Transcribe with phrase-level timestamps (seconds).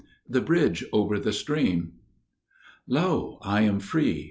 [0.27, 1.91] The Bridge over the Stream
[2.87, 4.19] "Lo, I am free!